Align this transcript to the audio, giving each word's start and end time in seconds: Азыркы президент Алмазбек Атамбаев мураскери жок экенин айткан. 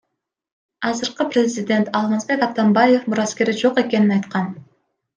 Азыркы 0.89 1.23
президент 1.33 1.93
Алмазбек 1.99 2.47
Атамбаев 2.49 3.07
мураскери 3.13 3.57
жок 3.63 3.81
экенин 3.87 4.19
айткан. 4.21 4.53